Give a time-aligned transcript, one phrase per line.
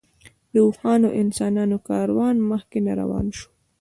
[0.53, 3.47] د اوښانو او انسانانو کاروان مکې نه روان شو.